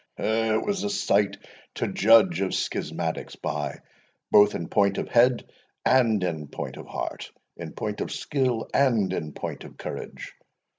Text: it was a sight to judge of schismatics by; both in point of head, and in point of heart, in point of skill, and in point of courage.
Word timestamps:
it 0.17 0.65
was 0.65 0.83
a 0.83 0.89
sight 0.89 1.37
to 1.75 1.87
judge 1.87 2.41
of 2.41 2.55
schismatics 2.55 3.35
by; 3.35 3.77
both 4.31 4.55
in 4.55 4.67
point 4.67 4.97
of 4.97 5.07
head, 5.07 5.47
and 5.85 6.23
in 6.23 6.47
point 6.47 6.75
of 6.77 6.87
heart, 6.87 7.29
in 7.55 7.71
point 7.71 8.01
of 8.01 8.11
skill, 8.11 8.67
and 8.73 9.13
in 9.13 9.31
point 9.31 9.63
of 9.63 9.77
courage. 9.77 10.33